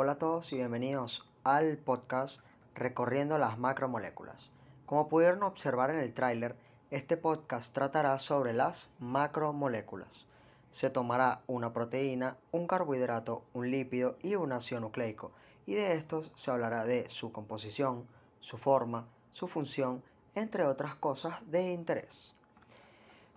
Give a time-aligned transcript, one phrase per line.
[0.00, 2.38] Hola a todos y bienvenidos al podcast
[2.76, 4.52] Recorriendo las macromoléculas.
[4.86, 6.54] Como pudieron observar en el tráiler,
[6.92, 10.24] este podcast tratará sobre las macromoléculas.
[10.70, 15.32] Se tomará una proteína, un carbohidrato, un lípido y un ácido nucleico,
[15.66, 18.06] y de estos se hablará de su composición,
[18.38, 20.04] su forma, su función,
[20.36, 22.36] entre otras cosas de interés.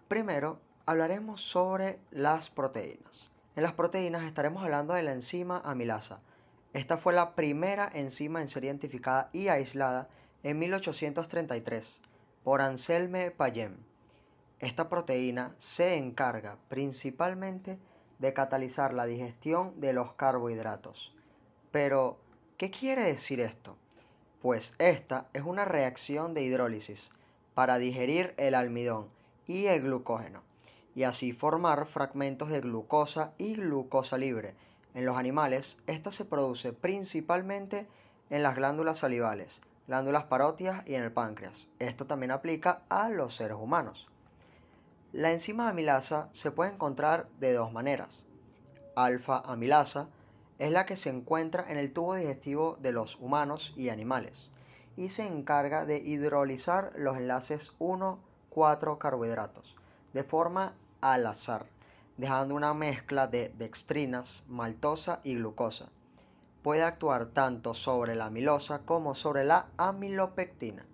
[0.07, 3.31] Primero, hablaremos sobre las proteínas.
[3.55, 6.19] En las proteínas estaremos hablando de la enzima amilasa,
[6.73, 10.07] esta fue la primera enzima en ser identificada y aislada
[10.41, 12.01] en 1833
[12.43, 13.75] por Anselme Payem.
[14.59, 17.77] Esta proteína se encarga principalmente
[18.19, 21.13] de catalizar la digestión de los carbohidratos.
[21.71, 22.17] Pero,
[22.57, 23.75] ¿qué quiere decir esto?
[24.41, 27.11] Pues esta es una reacción de hidrólisis
[27.53, 29.07] para digerir el almidón
[29.45, 30.41] y el glucógeno
[30.95, 34.55] y así formar fragmentos de glucosa y glucosa libre
[34.93, 37.87] en los animales, esta se produce principalmente
[38.29, 41.67] en las glándulas salivales, glándulas parótidas y en el páncreas.
[41.79, 44.07] Esto también aplica a los seres humanos.
[45.13, 48.23] La enzima amilasa se puede encontrar de dos maneras.
[48.95, 50.07] Alfa amilasa
[50.59, 54.49] es la que se encuentra en el tubo digestivo de los humanos y animales
[54.95, 59.75] y se encarga de hidrolizar los enlaces 1,4 carbohidratos
[60.13, 61.65] de forma al azar
[62.21, 65.89] dejando una mezcla de dextrinas, maltosa y glucosa.
[66.61, 70.85] Puede actuar tanto sobre la amilosa como sobre la amilopectina.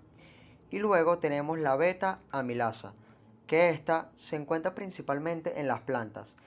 [0.70, 2.94] Y luego tenemos la beta amilasa,
[3.46, 6.38] que esta se encuentra principalmente en las plantas.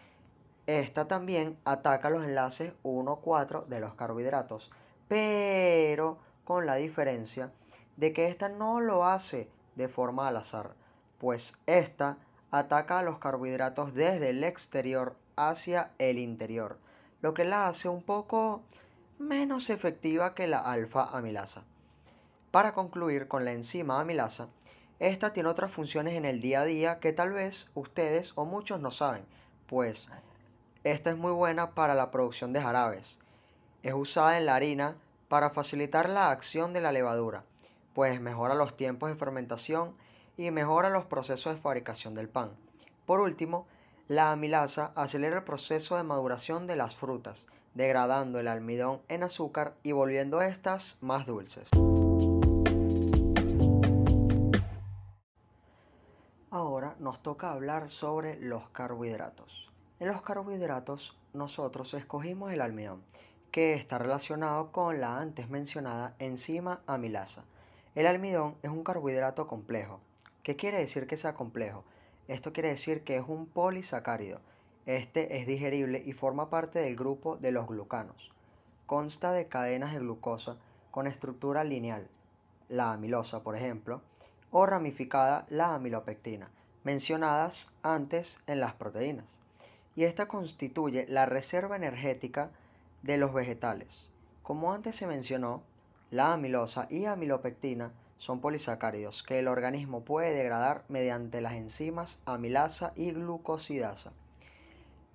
[0.67, 4.71] Esta también ataca los enlaces 1,4 de los carbohidratos,
[5.09, 7.53] pero con la diferencia
[7.99, 10.73] de que esta no lo hace de forma al azar,
[11.19, 12.17] pues esta
[12.51, 16.79] ataca a los carbohidratos desde el exterior hacia el interior,
[17.23, 18.63] lo que la hace un poco
[19.19, 21.63] menos efectiva que la alfa amilasa.
[22.51, 24.49] Para concluir con la enzima amilasa,
[24.99, 28.81] esta tiene otras funciones en el día a día que tal vez ustedes o muchos
[28.81, 29.25] no saben,
[29.67, 30.09] pues
[30.83, 33.19] esta es muy buena para la producción de jarabes.
[33.83, 34.97] Es usada en la harina
[35.29, 37.45] para facilitar la acción de la levadura,
[37.95, 39.95] pues mejora los tiempos de fermentación
[40.37, 42.51] y mejora los procesos de fabricación del pan.
[43.07, 43.67] Por último,
[44.09, 49.75] la amilasa acelera el proceso de maduración de las frutas, degradando el almidón en azúcar
[49.83, 51.69] y volviendo estas más dulces.
[56.51, 59.71] Ahora nos toca hablar sobre los carbohidratos.
[60.01, 63.03] En los carbohidratos nosotros escogimos el almidón,
[63.53, 67.45] que está relacionado con la antes mencionada enzima amilasa.
[67.95, 70.01] El almidón es un carbohidrato complejo,
[70.51, 71.85] ¿Qué quiere decir que sea complejo?
[72.27, 74.41] Esto quiere decir que es un polisacárido.
[74.85, 78.33] Este es digerible y forma parte del grupo de los glucanos.
[78.85, 80.57] Consta de cadenas de glucosa
[80.91, 82.09] con estructura lineal,
[82.69, 84.03] la amilosa por ejemplo,
[84.51, 86.51] o ramificada, la amilopectina,
[86.83, 89.39] mencionadas antes en las proteínas.
[89.95, 92.51] Y esta constituye la reserva energética
[93.05, 94.09] de los vegetales.
[94.43, 95.63] Como antes se mencionó,
[96.11, 102.93] la amilosa y amilopectina son polisacáridos que el organismo puede degradar mediante las enzimas amilasa
[102.95, 104.13] y glucosidasa.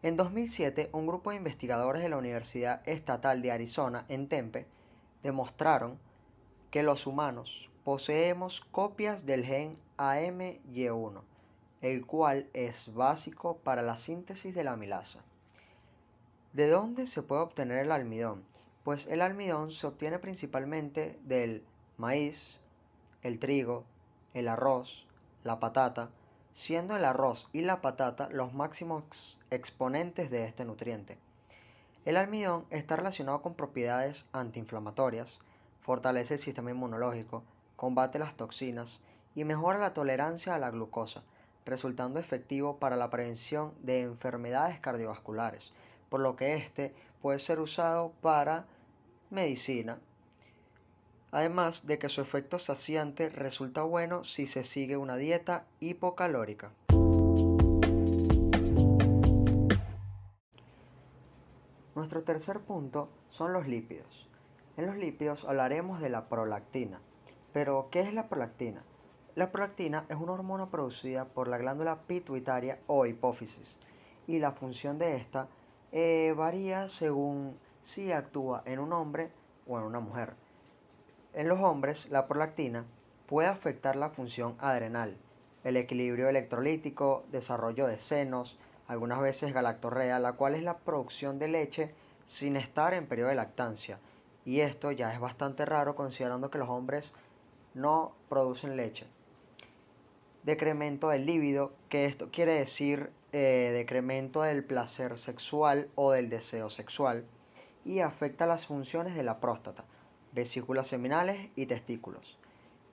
[0.01, 4.66] En 2007, un grupo de investigadores de la Universidad Estatal de Arizona en Tempe
[5.21, 5.99] demostraron
[6.71, 11.22] que los humanos poseemos copias del gen AMY1,
[11.81, 15.23] el cual es básico para la síntesis de la amilasa.
[16.53, 18.43] ¿De dónde se puede obtener el almidón?
[18.83, 21.63] Pues el almidón se obtiene principalmente del
[21.97, 22.59] maíz,
[23.25, 23.86] el trigo,
[24.36, 25.03] el arroz,
[25.44, 26.09] la patata,
[26.53, 31.18] siendo el arroz y la patata los máximos exponentes de este nutriente.
[32.06, 35.40] El almidón está relacionado con propiedades antiinflamatorias,
[35.81, 37.41] fortalece el sistema inmunológico,
[37.78, 39.02] combate las toxinas
[39.34, 41.24] y mejora la tolerancia a la glucosa,
[41.66, 45.72] resultando efectivo para la prevención de enfermedades cardiovasculares,
[46.09, 48.67] por lo que este puede ser usado para
[49.32, 49.97] medicina,
[51.35, 56.72] además de que su efecto saciante resulta bueno si se sigue una dieta hipocalórica.
[61.93, 64.29] Nuestro tercer punto son los lípidos.
[64.78, 67.02] En los lípidos hablaremos de la prolactina.
[67.52, 68.82] Pero, ¿qué es la prolactina?
[69.35, 73.78] La prolactina es una hormona producida por la glándula pituitaria o hipófisis
[74.26, 75.49] y la función de esta
[75.91, 79.32] eh, varía según si actúa en un hombre
[79.67, 80.45] o en una mujer.
[81.35, 82.85] En los hombres, la prolactina
[83.28, 85.17] puede afectar la función adrenal,
[85.66, 91.49] el equilibrio electrolítico, desarrollo de senos, algunas veces galactorrea, la cual es la producción de
[91.49, 91.91] leche
[92.26, 93.99] sin estar en periodo de lactancia.
[94.46, 97.14] Y esto ya es bastante raro considerando que los hombres
[97.73, 99.05] no producen leche.
[100.43, 106.70] Decremento del líbido, que esto quiere decir eh, decremento del placer sexual o del deseo
[106.70, 107.26] sexual
[107.84, 109.84] y afecta las funciones de la próstata,
[110.35, 112.37] vesículas seminales y testículos.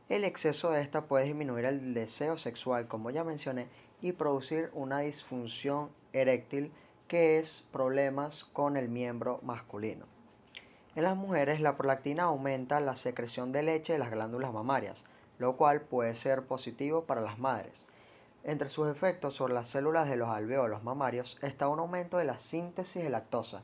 [0.08, 3.66] El exceso de esta puede disminuir el deseo sexual, como ya mencioné,
[4.00, 6.72] y producir una disfunción eréctil
[7.08, 10.06] que es problemas con el miembro masculino.
[10.94, 15.04] En las mujeres la prolactina aumenta la secreción de leche de las glándulas mamarias,
[15.38, 17.86] lo cual puede ser positivo para las madres.
[18.44, 22.36] Entre sus efectos sobre las células de los alveolos mamarios está un aumento de la
[22.36, 23.62] síntesis de lactosa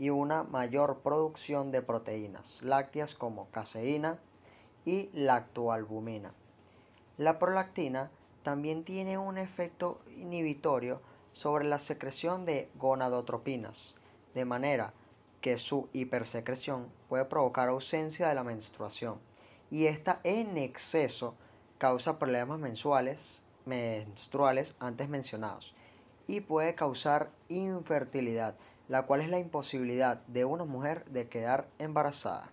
[0.00, 4.18] y una mayor producción de proteínas lácteas como caseína
[4.86, 6.32] y lactoalbumina.
[7.18, 8.10] La prolactina
[8.42, 11.02] también tiene un efecto inhibitorio
[11.34, 13.94] sobre la secreción de gonadotropinas,
[14.32, 14.94] de manera
[15.42, 19.18] que su hipersecreción puede provocar ausencia de la menstruación
[19.70, 21.34] y esta en exceso
[21.76, 23.42] causa problemas menstruales
[24.80, 25.74] antes mencionados
[26.26, 28.54] y puede causar infertilidad,
[28.90, 32.50] la cual es la imposibilidad de una mujer de quedar embarazada.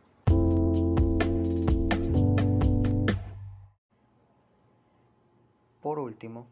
[5.82, 6.46] Por último,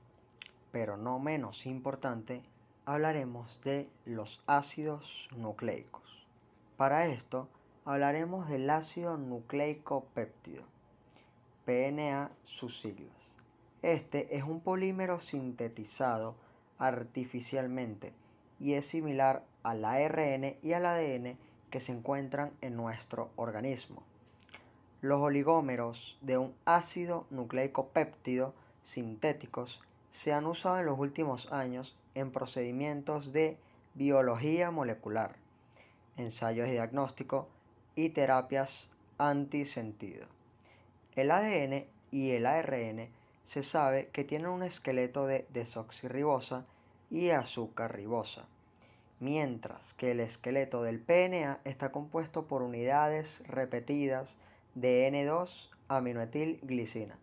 [0.72, 2.42] pero no menos importante,
[2.86, 6.26] hablaremos de los ácidos nucleicos.
[6.78, 7.48] Para esto,
[7.86, 10.64] hablaremos del ácido nucleico péptido,
[11.66, 13.14] PNA sus siglas.
[13.84, 16.34] Este es un polímero sintetizado
[16.80, 18.14] artificialmente
[18.60, 21.38] y es similar al ARN y al ADN
[21.72, 24.04] que se encuentran en nuestro organismo.
[25.02, 28.54] Los oligómeros de un ácido nucleico péptido
[28.84, 29.82] sintéticos
[30.12, 33.58] se han usado en los últimos años en procedimientos de
[33.96, 35.36] biología molecular,
[36.16, 37.48] ensayos de diagnóstico
[37.96, 40.28] y terapias antisentido.
[41.16, 43.10] El ADN y el ARN
[43.46, 46.66] se sabe que tienen un esqueleto de desoxirribosa
[47.10, 48.46] y azúcar ribosa,
[49.26, 54.30] mientras que el esqueleto del PNA está compuesto por unidades repetidas
[54.76, 55.50] de N2
[55.88, 57.18] aminoetilglicina,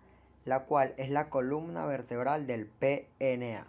[0.45, 3.69] la cual es la columna vertebral del PNA.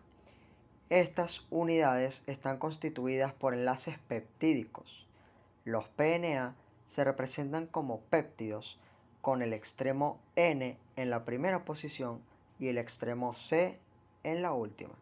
[0.90, 5.08] Estas unidades están constituidas por enlaces peptídicos.
[5.64, 6.56] Los PNA
[6.88, 8.80] se representan como péptidos
[9.22, 12.20] con el extremo N en la primera posición
[12.60, 13.78] y el extremo C
[14.24, 14.96] en la última.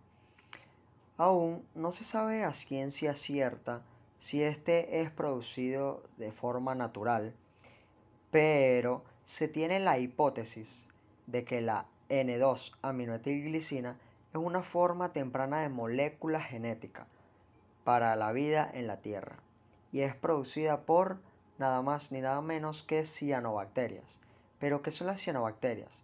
[1.21, 3.83] Aún no se sabe a ciencia cierta
[4.17, 7.35] si este es producido de forma natural,
[8.31, 10.87] pero se tiene la hipótesis
[11.27, 13.99] de que la N2 aminoetilglicina
[14.33, 17.05] es una forma temprana de molécula genética
[17.83, 19.35] para la vida en la Tierra
[19.91, 21.19] y es producida por
[21.59, 24.19] nada más ni nada menos que cianobacterias.
[24.57, 26.01] ¿Pero qué son las cianobacterias?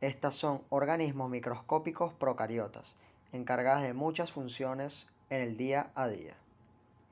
[0.00, 2.94] Estas son organismos microscópicos procariotas,
[3.32, 6.34] encargadas de muchas funciones en el día a día.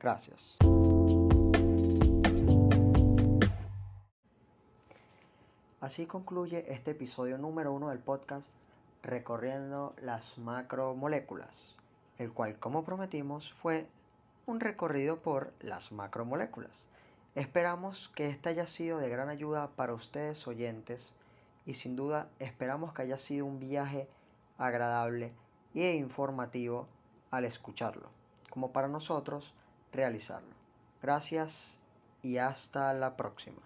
[0.01, 0.59] Gracias.
[5.81, 8.49] Así concluye este episodio número uno del podcast
[9.03, 11.55] Recorriendo las macromoléculas,
[12.19, 13.87] el cual, como prometimos, fue
[14.47, 16.85] un recorrido por las macromoléculas.
[17.37, 21.13] Esperamos que este haya sido de gran ayuda para ustedes oyentes
[21.65, 24.09] y sin duda esperamos que haya sido un viaje
[24.59, 25.33] agradable
[25.75, 26.87] e informativo
[27.31, 28.09] al escucharlo,
[28.51, 29.55] como para nosotros
[29.93, 30.55] realizarlo.
[31.01, 31.79] Gracias
[32.23, 33.57] y hasta la próxima.